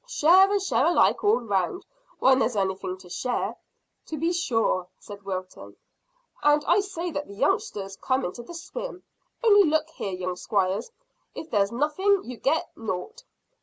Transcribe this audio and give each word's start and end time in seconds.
"Share 0.07 0.51
and 0.51 0.59
share 0.59 0.87
alike 0.87 1.23
all 1.23 1.41
round, 1.41 1.85
when 2.17 2.39
there's 2.39 2.55
anything 2.55 2.97
to 2.97 3.07
share." 3.11 3.55
"To 4.07 4.17
be 4.17 4.33
sure," 4.33 4.87
said 4.97 5.21
Wilton. 5.21 5.77
"And 6.41 6.65
I 6.65 6.79
say 6.79 7.11
that 7.11 7.27
the 7.27 7.35
youngsters 7.35 7.97
come 7.97 8.25
into 8.25 8.41
the 8.41 8.55
swim; 8.55 9.03
only 9.43 9.61
look 9.69 9.91
here, 9.91 10.11
young 10.13 10.37
squires, 10.37 10.89
if 11.35 11.51
there's 11.51 11.71
nothing 11.71 12.23
you 12.23 12.37
get 12.37 12.71
nought." 12.75 13.23